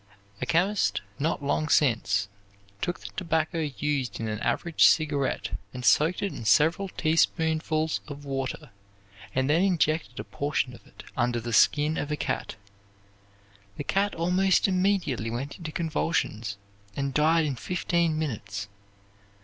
A 0.41 0.47
chemist, 0.47 1.01
not 1.19 1.43
long 1.43 1.69
since, 1.69 2.27
took 2.81 3.01
the 3.01 3.11
tobacco 3.15 3.59
used 3.59 4.19
in 4.19 4.27
an 4.27 4.39
average 4.39 4.85
cigarette 4.85 5.51
and 5.75 5.85
soaked 5.85 6.23
it 6.23 6.33
in 6.33 6.43
several 6.43 6.87
teaspoonfuls 6.89 8.01
of 8.07 8.25
water 8.25 8.71
and 9.35 9.47
then 9.47 9.61
injected 9.61 10.19
a 10.19 10.23
portion 10.23 10.73
of 10.73 10.87
it 10.87 11.03
under 11.15 11.39
the 11.39 11.53
skin 11.53 11.97
of 11.99 12.09
a 12.11 12.17
cat. 12.17 12.55
The 13.77 13.83
cat 13.83 14.15
almost 14.15 14.67
immediately 14.67 15.29
went 15.29 15.59
into 15.59 15.71
convulsions, 15.71 16.57
and 16.95 17.13
died 17.13 17.45
in 17.45 17.55
fifteen 17.55 18.17
minutes. 18.17 18.69